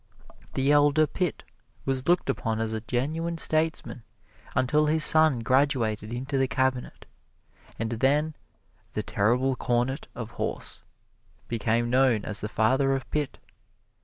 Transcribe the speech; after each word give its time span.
The 0.55 0.71
elder 0.71 1.05
Pitt 1.05 1.43
was 1.85 2.07
looked 2.07 2.27
upon 2.27 2.59
as 2.59 2.73
a 2.73 2.81
genuine 2.81 3.37
statesman 3.37 4.01
until 4.55 4.87
his 4.87 5.03
son 5.03 5.41
graduated 5.41 6.11
into 6.11 6.39
the 6.39 6.47
Cabinet, 6.47 7.05
and 7.77 7.91
then 7.91 8.35
"the 8.93 9.03
terrible 9.03 9.55
cornet 9.55 10.07
of 10.15 10.31
horse" 10.31 10.81
became 11.47 11.91
known 11.91 12.25
as 12.25 12.41
the 12.41 12.49
father 12.49 12.95
of 12.95 13.07
Pitt. 13.11 13.37